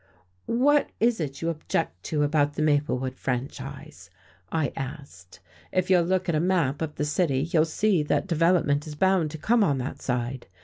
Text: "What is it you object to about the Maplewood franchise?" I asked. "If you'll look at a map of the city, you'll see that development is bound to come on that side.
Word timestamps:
"What 0.47 0.89
is 0.99 1.19
it 1.19 1.43
you 1.43 1.49
object 1.49 2.01
to 2.05 2.23
about 2.23 2.55
the 2.55 2.63
Maplewood 2.63 3.15
franchise?" 3.19 4.09
I 4.51 4.73
asked. 4.75 5.39
"If 5.71 5.91
you'll 5.91 6.01
look 6.05 6.27
at 6.27 6.33
a 6.33 6.39
map 6.39 6.81
of 6.81 6.95
the 6.95 7.05
city, 7.05 7.41
you'll 7.53 7.65
see 7.65 8.01
that 8.01 8.25
development 8.25 8.87
is 8.87 8.95
bound 8.95 9.29
to 9.29 9.37
come 9.37 9.63
on 9.63 9.77
that 9.77 10.01
side. 10.01 10.47